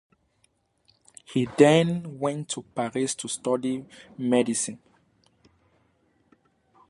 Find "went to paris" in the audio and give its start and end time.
2.17-3.13